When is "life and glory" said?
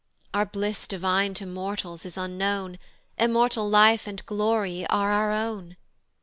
3.69-4.83